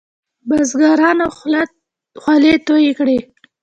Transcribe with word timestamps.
بزګرانو 0.47 1.27
خوله 2.21 2.53
توی 2.67 2.89
کړې. 2.97 3.17